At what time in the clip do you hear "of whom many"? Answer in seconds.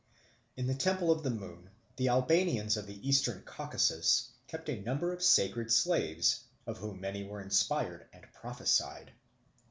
6.65-7.23